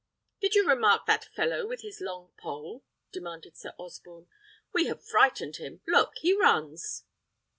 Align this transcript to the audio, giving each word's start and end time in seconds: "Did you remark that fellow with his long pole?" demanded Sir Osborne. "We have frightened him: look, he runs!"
"Did 0.39 0.55
you 0.55 0.67
remark 0.67 1.05
that 1.05 1.25
fellow 1.25 1.67
with 1.67 1.81
his 1.81 2.01
long 2.01 2.31
pole?" 2.35 2.83
demanded 3.11 3.55
Sir 3.55 3.73
Osborne. 3.77 4.27
"We 4.73 4.87
have 4.87 5.07
frightened 5.07 5.57
him: 5.57 5.81
look, 5.85 6.13
he 6.17 6.33
runs!" 6.33 7.03